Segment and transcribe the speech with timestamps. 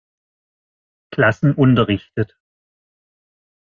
[1.13, 2.35] Klassen unterrichtet.